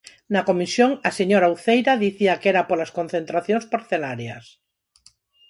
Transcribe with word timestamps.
Na 0.33 0.45
comisión, 0.49 0.91
a 1.09 1.11
señora 1.19 1.53
Uceira 1.55 1.93
dicía 2.05 2.39
que 2.41 2.49
era 2.53 2.67
polas 2.69 2.93
concentracións 2.97 3.65
parcelarias. 3.73 4.45